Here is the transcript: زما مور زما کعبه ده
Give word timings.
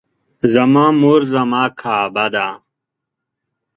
زما 0.53 0.85
مور 1.01 1.21
زما 1.33 1.63
کعبه 1.81 2.25
ده 2.33 2.47